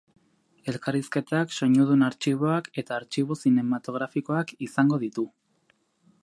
[0.71, 5.29] Elkarrizketak, soinudun artxiboak, eta artxibo zinematografikoak izango ditu.